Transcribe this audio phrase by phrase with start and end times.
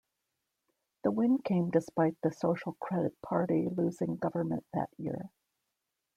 [1.03, 5.29] The win came despite the Social Credit party losing government that year.